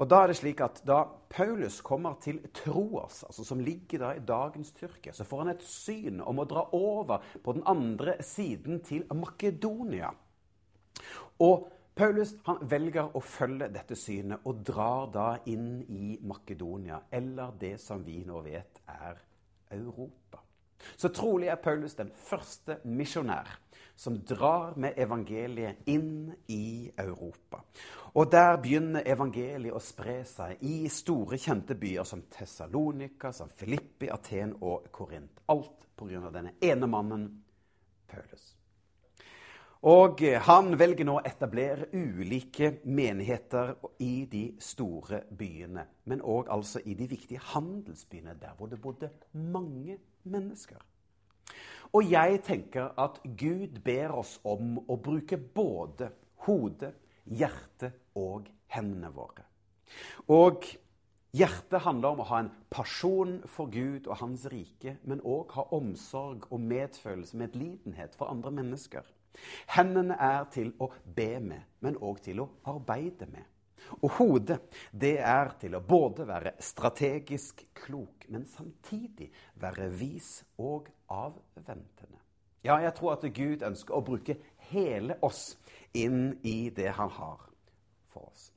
Og 0.00 0.08
Da 0.08 0.22
er 0.22 0.30
det 0.30 0.36
slik 0.38 0.60
at 0.64 0.80
da 0.86 1.02
Paulus 1.28 1.80
kommer 1.84 2.14
til 2.22 2.38
Troas, 2.54 3.24
altså 3.24 3.44
som 3.44 3.60
ligger 3.60 3.98
da 3.98 4.12
i 4.16 4.22
dagens 4.24 4.72
Tyrkia, 4.72 5.12
så 5.12 5.24
får 5.24 5.38
han 5.38 5.50
et 5.52 5.62
syn 5.66 6.22
om 6.24 6.40
å 6.40 6.46
dra 6.48 6.62
over 6.72 7.20
på 7.44 7.52
den 7.52 7.66
andre 7.66 8.16
siden 8.22 8.80
til 8.80 9.04
Makedonia. 9.12 10.08
Og 11.40 11.68
Paulus 11.94 12.32
han 12.46 12.62
velger 12.62 13.12
å 13.12 13.20
følge 13.20 13.68
dette 13.68 13.96
synet 13.98 14.46
og 14.48 14.62
drar 14.64 15.10
da 15.12 15.26
inn 15.52 15.82
i 15.88 16.16
Makedonia, 16.22 17.02
eller 17.12 17.52
det 17.60 17.74
som 17.82 18.00
vi 18.06 18.22
nå 18.24 18.40
vet 18.46 18.80
er 18.88 19.20
Europa. 19.76 20.40
Så 21.00 21.08
trolig 21.16 21.48
er 21.48 21.56
Paulus 21.56 21.94
den 21.96 22.10
første 22.12 22.76
misjonær 22.84 23.48
som 23.96 24.18
drar 24.24 24.76
med 24.76 24.98
evangeliet 25.00 25.88
inn 25.88 26.28
i 26.52 26.90
Europa. 26.96 27.62
Og 28.16 28.28
der 28.32 28.58
begynner 28.60 29.08
evangeliet 29.08 29.76
å 29.76 29.80
spre 29.80 30.18
seg 30.28 30.60
i 30.64 30.88
store, 30.92 31.40
kjente 31.40 31.76
byer 31.80 32.04
som 32.08 32.26
Tessalonika, 32.32 33.32
som 33.32 33.48
Filippi, 33.48 34.08
Aten 34.12 34.54
og 34.60 34.88
Korint. 34.92 35.40
Alt 35.52 35.88
pga. 35.96 36.30
denne 36.32 36.56
ene 36.60 36.88
mannen, 36.88 37.28
Paulus. 38.08 38.59
Og 39.80 40.20
han 40.44 40.74
velger 40.76 41.06
nå 41.08 41.14
å 41.16 41.22
etablere 41.24 41.86
ulike 41.96 42.82
menigheter 42.84 43.72
i 44.04 44.26
de 44.28 44.42
store 44.60 45.22
byene. 45.32 45.86
Men 46.04 46.20
òg 46.20 46.50
altså 46.52 46.82
i 46.84 46.92
de 46.98 47.06
viktige 47.08 47.40
handelsbyene, 47.54 48.34
der 48.36 48.52
hvor 48.58 48.68
det 48.68 48.80
bodde 48.82 49.08
mange 49.32 49.96
mennesker. 50.28 50.82
Og 51.96 52.04
jeg 52.12 52.42
tenker 52.44 52.92
at 53.00 53.22
Gud 53.24 53.80
ber 53.84 54.12
oss 54.20 54.36
om 54.44 54.76
å 54.84 54.98
bruke 55.00 55.38
både 55.40 56.10
hodet, 56.44 56.92
hjertet 57.24 57.96
og 58.20 58.50
hendene 58.74 59.08
våre. 59.14 59.46
Og 60.28 60.66
hjertet 61.32 61.86
handler 61.86 62.12
om 62.12 62.20
å 62.20 62.28
ha 62.28 62.42
en 62.44 62.52
pasjon 62.68 63.40
for 63.48 63.72
Gud 63.72 64.10
og 64.10 64.20
Hans 64.20 64.44
rike, 64.52 64.98
men 65.08 65.24
òg 65.24 65.56
ha 65.56 65.64
omsorg 65.72 66.44
og 66.50 66.60
medfølelse, 66.60 67.40
medlidenhet 67.40 68.14
for 68.18 68.28
andre 68.28 68.52
mennesker. 68.60 69.08
Hendene 69.76 70.16
er 70.20 70.44
til 70.52 70.72
å 70.78 70.90
be 71.04 71.32
med, 71.40 71.66
men 71.80 71.98
òg 72.02 72.20
til 72.24 72.42
å 72.42 72.48
arbeide 72.72 73.28
med. 73.30 73.46
Og 74.02 74.10
hodet, 74.18 74.60
det 74.92 75.16
er 75.24 75.54
til 75.60 75.74
å 75.74 75.82
både 75.84 76.26
være 76.28 76.52
strategisk 76.62 77.64
klok, 77.74 78.26
men 78.28 78.44
samtidig 78.46 79.30
være 79.60 79.88
vis 79.88 80.42
og 80.58 80.90
avventende. 81.08 82.18
Ja, 82.64 82.76
jeg 82.76 82.92
tror 82.94 83.16
at 83.16 83.24
Gud 83.34 83.62
ønsker 83.64 83.96
å 83.96 84.04
bruke 84.04 84.36
hele 84.70 85.16
oss 85.24 85.56
inn 85.96 86.36
i 86.44 86.70
det 86.76 86.90
han 86.98 87.08
har 87.16 87.46
for 88.12 88.28
oss. 88.28 88.49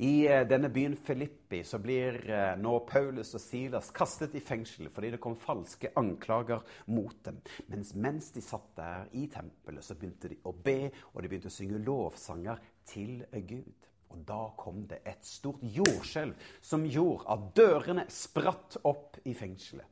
I 0.00 0.26
eh, 0.26 0.46
denne 0.48 0.70
byen 0.72 0.94
Filippi 0.96 1.58
så 1.64 1.76
blir 1.78 2.16
eh, 2.30 2.54
nå 2.56 2.72
Paulus 2.88 3.34
og 3.36 3.42
Silas 3.42 3.90
kastet 3.92 4.32
i 4.38 4.40
fengsel 4.40 4.88
fordi 4.88 5.10
det 5.12 5.20
kom 5.20 5.34
falske 5.36 5.90
anklager 6.00 6.62
mot 6.88 7.18
dem. 7.26 7.42
Mens 7.68 7.92
mens 7.92 8.30
de 8.32 8.40
satt 8.40 8.70
der 8.78 9.10
i 9.12 9.26
tempelet, 9.28 9.84
så 9.84 9.98
begynte 10.00 10.30
de 10.32 10.38
å 10.48 10.54
be, 10.56 10.88
og 11.12 11.20
de 11.20 11.28
begynte 11.28 11.52
å 11.52 11.56
synge 11.58 11.82
lovsanger 11.84 12.62
til 12.88 13.26
Gud. 13.44 13.90
Og 14.10 14.22
da 14.24 14.40
kom 14.56 14.86
det 14.88 15.02
et 15.04 15.28
stort 15.28 15.60
jordskjelv 15.60 16.48
som 16.64 16.88
gjorde 16.88 17.28
at 17.36 17.44
dørene 17.60 18.06
spratt 18.08 18.80
opp 18.88 19.20
i 19.28 19.36
fengselet. 19.36 19.84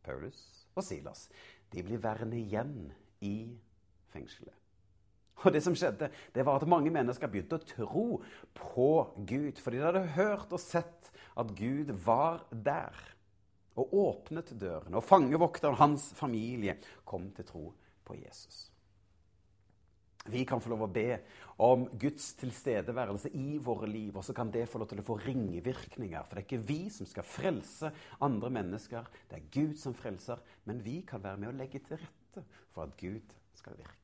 Paulus 0.00 0.40
og 0.72 0.86
Silas 0.86 1.26
de 1.70 1.84
blir 1.84 2.00
værende 2.00 2.40
igjen 2.40 2.88
i 3.20 3.36
fengselet. 4.16 4.59
Og 5.40 5.54
det 5.54 5.62
som 5.64 5.76
skjedde, 5.76 6.10
det 6.34 6.44
var 6.46 6.60
at 6.60 6.68
mange 6.68 6.92
mennesker 6.92 7.30
begynte 7.30 7.56
å 7.56 7.64
tro 7.64 8.06
på 8.56 8.90
Gud. 9.28 9.60
Fordi 9.60 9.80
de 9.80 9.86
hadde 9.86 10.04
hørt 10.16 10.52
og 10.52 10.62
sett 10.62 11.10
at 11.38 11.54
Gud 11.56 11.92
var 12.04 12.44
der. 12.50 12.96
Og 13.80 13.94
åpnet 13.96 14.52
dørene. 14.60 14.98
Og 14.98 15.06
fangevokteren 15.06 15.78
hans 15.80 16.10
familie 16.18 16.76
kom 17.08 17.30
til 17.36 17.48
tro 17.48 17.64
på 18.04 18.18
Jesus. 18.18 18.66
Vi 20.28 20.42
kan 20.44 20.60
få 20.60 20.74
lov 20.74 20.84
å 20.84 20.92
be 20.92 21.16
om 21.64 21.86
Guds 22.00 22.34
tilstedeværelse 22.40 23.30
i 23.36 23.56
våre 23.62 23.88
liv, 23.88 24.12
og 24.16 24.24
så 24.24 24.34
kan 24.36 24.50
det 24.52 24.66
få 24.68 24.82
lov 24.82 24.90
til 24.90 25.00
å 25.00 25.06
få 25.06 25.16
ringevirkninger. 25.22 26.26
For 26.26 26.36
det 26.36 26.42
er 26.42 26.48
ikke 26.48 26.68
vi 26.68 26.80
som 26.92 27.08
skal 27.08 27.26
frelse 27.26 27.92
andre 28.20 28.52
mennesker, 28.60 29.08
det 29.30 29.40
er 29.40 29.48
Gud 29.52 29.80
som 29.80 29.96
frelser. 29.96 30.42
Men 30.68 30.84
vi 30.84 31.00
kan 31.08 31.24
være 31.24 31.40
med 31.40 31.52
å 31.54 31.56
legge 31.56 31.80
til 31.86 32.02
rette 32.02 32.44
for 32.74 32.84
at 32.84 32.96
Gud 33.00 33.32
skal 33.56 33.80
virke. 33.80 33.99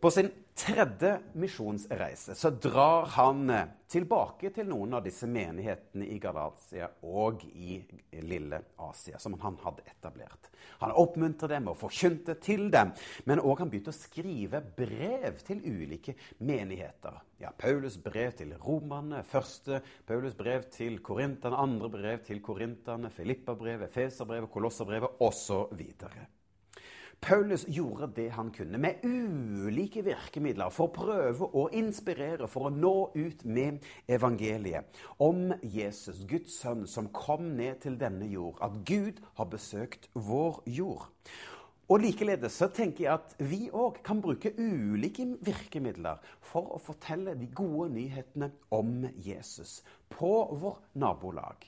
På 0.00 0.10
sin 0.10 0.30
tredje 0.54 1.18
misjonsreise 1.32 2.34
så 2.34 2.50
drar 2.50 3.06
han 3.06 3.50
eh, 3.50 3.66
tilbake 3.88 4.50
til 4.52 4.66
noen 4.68 4.98
av 4.98 5.04
disse 5.06 5.26
menighetene 5.30 6.06
i 6.10 6.18
Galatia 6.20 6.90
og 7.06 7.44
i 7.54 7.78
lille 8.26 8.60
Asia, 8.88 9.18
som 9.22 9.38
han 9.40 9.56
hadde 9.62 9.86
etablert. 9.88 10.50
Han 10.82 10.92
oppmuntrer 10.98 11.54
dem 11.54 11.70
og 11.70 11.78
forkynte 11.80 12.36
til 12.42 12.68
dem, 12.74 12.90
men 13.24 13.42
òg 13.42 13.62
han 13.62 13.70
begynte 13.72 13.94
å 13.94 13.96
skrive 13.96 14.60
brev 14.76 15.40
til 15.46 15.62
ulike 15.64 16.16
menigheter. 16.38 17.20
Ja, 17.40 17.52
Paulus 17.54 17.96
brev 18.02 18.34
til 18.38 18.54
romerne, 18.60 19.22
første 19.26 19.80
Paulus 20.06 20.36
brev 20.38 20.68
til 20.74 20.98
korinterne, 21.06 21.58
andre 21.58 21.90
brev 21.92 22.26
til 22.26 22.42
korinterne, 22.44 23.10
Filippa-brevet, 23.14 23.94
Feserbrevet, 23.94 24.50
Kolosserbrevet 24.52 25.22
osv. 25.24 25.86
Paulus 27.20 27.64
gjorde 27.68 28.12
det 28.16 28.28
han 28.30 28.50
kunne, 28.54 28.78
med 28.78 29.02
ulike 29.04 30.04
virkemidler, 30.06 30.70
for 30.70 30.86
å 30.86 30.94
prøve 30.94 31.48
å 31.58 31.66
inspirere, 31.74 32.46
for 32.48 32.68
å 32.68 32.72
nå 32.72 32.94
ut 33.16 33.44
med 33.44 33.84
evangeliet 34.06 35.00
om 35.24 35.52
Jesus, 35.62 36.22
Guds 36.30 36.60
sønn, 36.62 36.86
som 36.86 37.10
kom 37.12 37.50
ned 37.58 37.82
til 37.82 37.98
denne 38.00 38.28
jord. 38.30 38.60
At 38.62 38.80
Gud 38.86 39.18
har 39.38 39.50
besøkt 39.50 40.08
vår 40.14 40.62
jord. 40.78 41.08
Og 41.88 42.02
Likeledes 42.04 42.58
så 42.60 42.68
tenker 42.68 43.04
jeg 43.06 43.14
at 43.14 43.34
vi 43.40 43.62
òg 43.72 44.02
kan 44.04 44.20
bruke 44.20 44.52
ulike 44.58 45.24
virkemidler 45.40 46.20
for 46.44 46.76
å 46.76 46.82
fortelle 46.84 47.32
de 47.40 47.48
gode 47.48 47.88
nyhetene 47.96 48.50
om 48.76 49.08
Jesus 49.24 49.80
på 50.12 50.32
vår 50.60 50.82
nabolag 51.00 51.64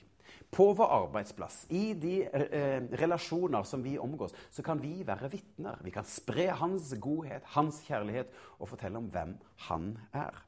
på 0.51 0.67
vår 0.75 0.91
arbeidsplass, 0.91 1.63
i 1.71 1.93
de 1.95 2.15
eh, 2.27 2.83
relasjoner 2.99 3.63
som 3.63 3.83
vi 3.83 3.95
omgås, 3.99 4.33
så 4.51 4.63
kan 4.63 4.81
vi 4.83 4.97
være 5.07 5.29
vitner. 5.31 5.79
Vi 5.83 5.93
kan 5.95 6.07
spre 6.07 6.49
hans 6.59 6.91
godhet, 6.99 7.45
hans 7.55 7.79
kjærlighet, 7.87 8.33
og 8.59 8.73
fortelle 8.73 8.99
om 8.99 9.07
hvem 9.13 9.37
han 9.69 9.93
er. 10.11 10.41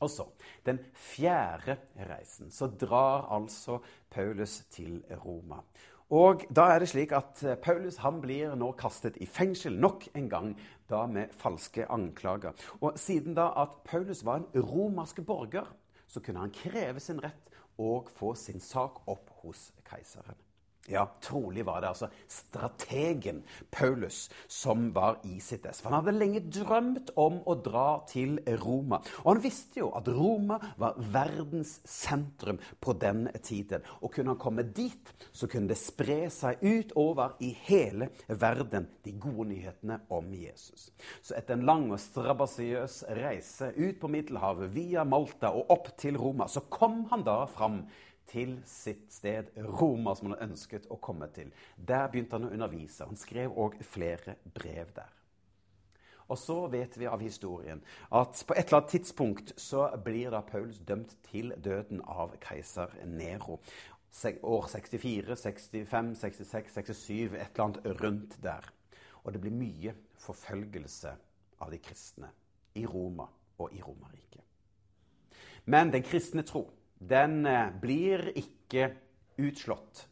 Og 0.00 0.10
så, 0.12 0.26
den 0.64 0.80
fjerde 0.92 1.78
reisen, 2.08 2.50
så 2.52 2.68
drar 2.68 3.28
altså 3.32 3.78
Paulus 4.12 4.62
til 4.72 5.02
Roma. 5.24 5.62
Og 6.12 6.44
da 6.54 6.68
er 6.70 6.80
det 6.80 6.90
slik 6.92 7.12
at 7.16 7.40
eh, 7.42 7.56
Paulus 7.58 7.98
han 8.00 8.20
blir 8.22 8.54
nå 8.56 8.70
kastet 8.78 9.16
i 9.20 9.26
fengsel 9.26 9.74
nok 9.76 10.06
en 10.14 10.28
gang, 10.30 10.52
da 10.88 11.02
med 11.10 11.34
falske 11.34 11.88
anklager. 11.90 12.54
Og 12.80 12.94
siden 13.00 13.34
da 13.34 13.50
at 13.64 13.80
Paulus 13.84 14.22
var 14.24 14.40
en 14.40 14.68
romersk 14.68 15.24
borger, 15.26 15.66
så 16.06 16.22
kunne 16.22 16.44
han 16.44 16.54
kreve 16.54 17.02
sin 17.02 17.18
rett 17.20 17.46
og 17.78 18.10
få 18.16 18.34
sin 18.34 18.60
sak 18.60 19.02
opp 19.06 19.30
hos 19.42 19.70
keiseren. 19.84 20.45
Ja, 20.88 21.06
trolig 21.22 21.64
var 21.66 21.80
det 21.82 21.88
altså 21.90 22.08
strategen 22.30 23.42
Paulus 23.74 24.26
som 24.48 24.92
var 24.94 25.18
i 25.26 25.40
sitt 25.42 25.66
ess. 25.66 25.80
For 25.82 25.90
han 25.90 26.04
hadde 26.04 26.14
lenge 26.18 26.42
drømt 26.46 27.10
om 27.18 27.40
å 27.42 27.56
dra 27.58 27.88
til 28.06 28.38
Roma. 28.62 29.00
Og 29.24 29.32
han 29.32 29.42
visste 29.42 29.80
jo 29.82 29.90
at 29.98 30.08
Roma 30.14 30.60
var 30.78 30.98
verdens 31.12 31.80
sentrum 31.90 32.60
på 32.80 32.94
den 33.02 33.26
tiden. 33.42 33.84
Og 34.00 34.14
kunne 34.14 34.34
han 34.34 34.42
komme 34.42 34.66
dit, 34.76 35.12
så 35.32 35.50
kunne 35.50 35.72
det 35.72 35.80
spre 35.80 36.26
seg 36.32 36.62
utover 36.62 37.36
i 37.42 37.50
hele 37.66 38.10
verden, 38.28 38.86
de 39.02 39.16
gode 39.18 39.50
nyhetene 39.50 40.00
om 40.14 40.30
Jesus. 40.34 40.90
Så 41.22 41.34
etter 41.38 41.56
en 41.56 41.66
lang 41.66 41.88
og 41.90 42.00
strabasiøs 42.02 43.02
reise 43.18 43.72
ut 43.74 43.98
på 44.00 44.10
Middelhavet, 44.12 44.70
via 44.74 45.04
Malta 45.06 45.50
og 45.56 45.72
opp 45.74 45.92
til 45.98 46.18
Roma, 46.20 46.46
så 46.46 46.62
kom 46.70 47.04
han 47.10 47.26
da 47.26 47.42
fram 47.50 47.82
til 48.30 48.56
sitt 48.66 49.12
sted, 49.12 49.52
Roma, 49.56 50.14
som 50.14 50.32
han 50.32 50.50
ønsket 50.50 50.88
å 50.90 50.98
komme 51.02 51.28
til. 51.34 51.52
Der 51.76 52.08
begynte 52.10 52.38
han 52.38 52.48
å 52.48 52.54
undervise. 52.54 53.06
Han 53.06 53.18
skrev 53.18 53.54
òg 53.54 53.78
flere 53.86 54.36
brev 54.54 54.92
der. 54.96 55.12
Og 56.26 56.38
så 56.38 56.56
vet 56.66 56.96
vi 56.98 57.06
av 57.06 57.22
historien 57.22 57.82
at 58.10 58.40
på 58.46 58.54
et 58.56 58.66
eller 58.66 58.80
annet 58.80 58.94
tidspunkt 58.96 59.52
så 59.62 59.86
blir 60.02 60.32
da 60.34 60.40
Paulus 60.42 60.80
dømt 60.82 61.14
til 61.28 61.52
døden 61.62 62.02
av 62.02 62.34
keiser 62.42 62.90
Nero. 63.06 63.60
År 64.26 64.66
64, 64.72 65.36
65, 65.36 66.14
66, 66.16 66.72
67, 66.72 67.36
et 67.36 67.52
eller 67.52 67.64
annet 67.66 68.00
rundt 68.00 68.38
der. 68.42 68.64
Og 69.22 69.34
det 69.34 69.42
blir 69.42 69.54
mye 69.54 69.94
forfølgelse 70.22 71.12
av 71.62 71.70
de 71.70 71.78
kristne 71.82 72.30
i 72.74 72.86
Roma 72.88 73.28
og 73.58 73.74
i 73.76 73.82
Romerriket. 73.84 74.42
Men 75.66 75.92
den 75.92 76.04
kristne 76.06 76.42
tro 76.46 76.64
den 76.98 77.46
eh, 77.46 77.72
blir 77.80 78.30
ikke 78.36 78.90
utslått. 79.42 80.06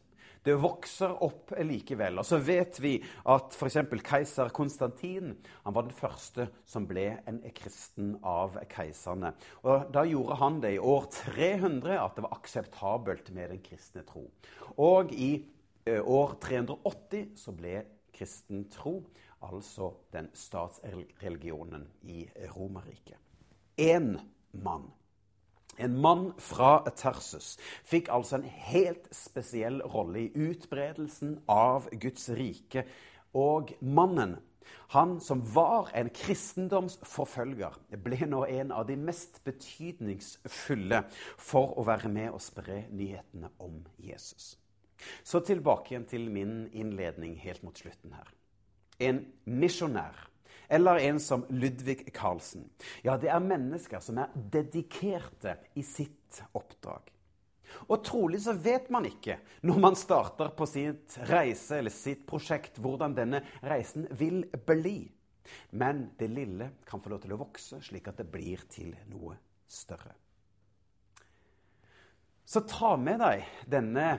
Det 0.45 0.53
vokser 0.61 1.15
opp 1.25 1.55
likevel. 1.65 2.19
Og 2.21 2.25
så 2.27 2.37
vet 2.37 2.77
vi 2.77 2.99
at 3.33 3.55
f.eks. 3.57 3.79
keiser 4.05 4.51
Konstantin 4.53 5.31
han 5.63 5.73
var 5.73 5.87
den 5.87 5.97
første 5.97 6.45
som 6.69 6.85
ble 6.85 7.07
en 7.25 7.39
kristen 7.57 8.11
av 8.21 8.59
keiserne. 8.69 9.33
Og 9.65 9.87
Da 9.93 10.03
gjorde 10.05 10.37
han 10.43 10.59
det 10.61 10.75
i 10.75 10.83
år 10.93 11.07
300 11.15 11.97
at 11.97 12.13
det 12.17 12.25
var 12.27 12.37
akseptabelt 12.37 13.31
med 13.33 13.55
den 13.55 13.63
kristne 13.65 14.05
tro. 14.05 14.27
Og 14.77 15.13
i 15.17 15.31
eh, 15.89 16.01
år 16.01 16.37
380 16.45 17.33
så 17.41 17.55
ble 17.57 17.79
kristen 18.15 18.67
tro 18.69 18.99
altså 19.45 19.95
den 20.13 20.29
statsreligionen 20.37 21.89
i 22.05 22.21
Romerriket. 22.53 23.17
Én 23.81 24.13
mann 24.61 24.85
en 25.77 25.97
mann 26.01 26.27
fra 26.41 26.79
Tersus 26.95 27.55
fikk 27.87 28.09
altså 28.13 28.39
en 28.39 28.49
helt 28.69 29.07
spesiell 29.15 29.81
rolle 29.93 30.25
i 30.25 30.49
utbredelsen 30.49 31.39
av 31.51 31.89
Guds 32.01 32.29
rike. 32.37 32.85
Og 33.35 33.73
mannen, 33.81 34.37
han 34.95 35.17
som 35.21 35.41
var 35.55 35.91
en 35.97 36.09
kristendomsforfølger, 36.15 37.75
ble 38.03 38.21
nå 38.29 38.45
en 38.47 38.71
av 38.71 38.87
de 38.87 38.95
mest 38.97 39.41
betydningsfulle 39.45 41.01
for 41.37 41.75
å 41.79 41.85
være 41.87 42.11
med 42.11 42.31
og 42.31 42.43
spre 42.43 42.85
nyhetene 42.91 43.51
om 43.59 43.81
Jesus. 44.01 44.55
Så 45.23 45.41
tilbake 45.43 45.91
igjen 45.91 46.07
til 46.07 46.29
min 46.31 46.69
innledning 46.71 47.35
helt 47.43 47.65
mot 47.67 47.77
slutten 47.77 48.15
her. 48.15 48.31
En 49.03 49.25
misjonær 49.43 50.15
eller 50.67 51.01
en 51.07 51.19
som 51.19 51.45
Ludvig 51.49 52.13
Carlsen. 52.13 52.69
Ja, 53.05 53.17
det 53.17 53.29
er 53.31 53.43
mennesker 53.43 54.03
som 54.03 54.19
er 54.21 54.33
dedikerte 54.35 55.57
i 55.75 55.83
sitt 55.85 56.41
oppdrag. 56.53 57.11
Og 57.89 58.03
trolig 58.05 58.39
så 58.45 58.53
vet 58.53 58.89
man 58.93 59.07
ikke 59.09 59.39
når 59.65 59.79
man 59.81 59.97
starter 59.99 60.53
på 60.55 60.67
sitt 60.69 61.17
reise 61.29 61.79
eller 61.79 61.93
sitt 61.93 62.23
prosjekt, 62.27 62.79
hvordan 62.79 63.15
denne 63.17 63.41
reisen 63.65 64.07
vil 64.15 64.43
bli. 64.67 64.99
Men 65.75 66.09
det 66.19 66.29
lille 66.31 66.71
kan 66.87 67.01
få 67.01 67.11
lov 67.13 67.25
til 67.25 67.35
å 67.35 67.41
vokse, 67.41 67.81
slik 67.83 68.07
at 68.09 68.21
det 68.21 68.29
blir 68.31 68.63
til 68.71 68.95
noe 69.11 69.37
større. 69.69 70.13
Så 72.45 72.61
ta 72.69 72.93
med 73.01 73.19
deg 73.21 73.45
denne 73.69 74.09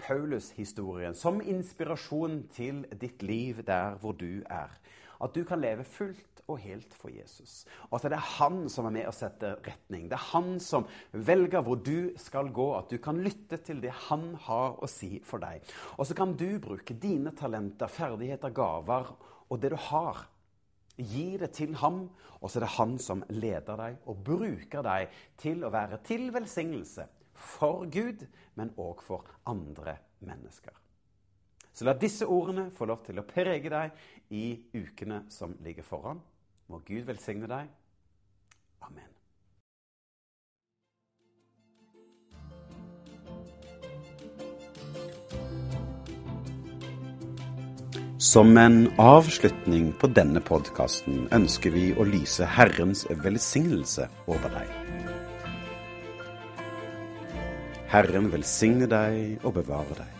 Paulus-historien 0.00 1.14
som 1.16 1.42
inspirasjon 1.44 2.46
til 2.54 2.84
ditt 3.00 3.22
liv 3.22 3.60
der 3.68 3.98
hvor 4.00 4.16
du 4.16 4.40
er. 4.48 4.72
At 5.20 5.36
du 5.36 5.44
kan 5.48 5.60
leve 5.62 5.84
fullt 5.84 6.42
og 6.50 6.58
helt 6.64 6.94
for 6.96 7.12
Jesus. 7.12 7.64
Og 7.90 7.98
at 7.98 8.08
det 8.10 8.18
er 8.18 8.32
han 8.38 8.64
som 8.72 8.88
er 8.88 8.96
med 8.96 9.06
og 9.10 9.14
setter 9.14 9.60
retning. 9.66 10.08
Det 10.10 10.16
er 10.18 10.28
han 10.32 10.56
som 10.64 10.88
velger 11.12 11.62
hvor 11.66 11.78
du 11.84 12.10
skal 12.20 12.50
gå. 12.54 12.68
At 12.78 12.90
du 12.90 12.98
kan 13.02 13.20
lytte 13.22 13.60
til 13.62 13.82
det 13.84 13.92
han 14.08 14.32
har 14.48 14.80
å 14.80 14.90
si 14.90 15.18
for 15.26 15.42
deg. 15.42 15.62
Og 15.98 16.08
så 16.08 16.16
kan 16.18 16.34
du 16.34 16.48
bruke 16.62 16.96
dine 16.98 17.34
talenter, 17.36 17.92
ferdigheter, 17.92 18.54
gaver 18.56 19.14
og 19.50 19.58
det 19.60 19.74
du 19.74 19.80
har 19.90 20.26
Gi 21.00 21.38
det 21.40 21.52
til 21.56 21.74
ham, 21.80 22.02
og 22.40 22.50
så 22.50 22.58
er 22.58 22.66
det 22.66 22.74
han 22.76 22.98
som 23.00 23.22
leder 23.32 23.78
deg 23.80 24.10
og 24.10 24.20
bruker 24.24 24.84
deg 24.84 25.16
til 25.40 25.64
å 25.64 25.72
være 25.72 26.00
til 26.04 26.28
velsignelse 26.34 27.06
for 27.40 27.86
Gud, 27.88 28.26
men 28.58 28.72
òg 28.76 29.00
for 29.04 29.24
andre 29.48 29.96
mennesker. 30.26 30.74
Så 31.72 31.86
la 31.86 31.94
disse 31.96 32.26
ordene 32.28 32.68
få 32.74 32.88
lov 32.90 33.04
til 33.06 33.20
å 33.20 33.24
prege 33.24 33.70
deg 33.72 33.94
i 34.30 34.60
ukene 34.74 35.24
som 35.28 35.56
ligger 35.64 35.82
foran. 35.82 36.20
Må 36.70 36.82
Gud 36.86 37.02
velsigne 37.08 37.48
deg. 37.50 37.70
Amen. 38.86 39.08
Som 48.20 48.58
en 48.58 48.84
avslutning 49.00 49.90
på 49.98 50.10
denne 50.14 50.42
podkasten 50.44 51.24
ønsker 51.34 51.74
vi 51.74 51.88
å 51.96 52.06
lyse 52.06 52.46
Herrens 52.46 53.06
velsignelse 53.24 54.06
over 54.28 54.52
deg. 54.54 54.70
Herren 57.90 58.30
velsigne 58.30 58.86
deg 58.86 59.42
og 59.42 59.56
bevare 59.56 59.98
deg. 60.04 60.19